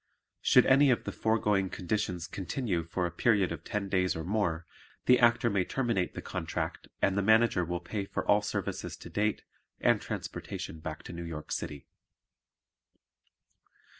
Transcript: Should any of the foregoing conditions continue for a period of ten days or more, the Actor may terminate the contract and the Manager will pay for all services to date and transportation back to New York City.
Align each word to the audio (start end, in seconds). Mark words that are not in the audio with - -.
Should 0.41 0.65
any 0.65 0.89
of 0.89 1.03
the 1.03 1.11
foregoing 1.11 1.69
conditions 1.69 2.25
continue 2.25 2.81
for 2.83 3.05
a 3.05 3.11
period 3.11 3.51
of 3.51 3.63
ten 3.63 3.87
days 3.87 4.15
or 4.15 4.23
more, 4.23 4.65
the 5.05 5.19
Actor 5.19 5.51
may 5.51 5.63
terminate 5.63 6.15
the 6.15 6.23
contract 6.23 6.87
and 7.03 7.15
the 7.15 7.21
Manager 7.21 7.63
will 7.63 7.81
pay 7.81 8.05
for 8.05 8.25
all 8.25 8.41
services 8.41 8.97
to 8.97 9.11
date 9.11 9.43
and 9.79 10.01
transportation 10.01 10.79
back 10.79 11.03
to 11.03 11.13
New 11.13 11.21
York 11.23 11.51
City. 11.51 11.85